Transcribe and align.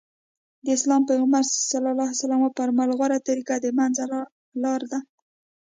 د 0.63 0.65
اسلام 0.77 1.01
پيغمبر 1.09 1.43
ص 2.19 2.21
وفرمايل 2.43 2.91
غوره 2.97 3.19
طريقه 3.27 3.55
د 3.59 3.65
منځ 3.77 3.95
لاره 4.63 4.87
ده. 4.91 4.99